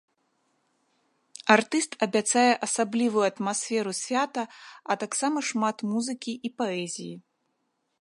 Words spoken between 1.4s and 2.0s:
Артыст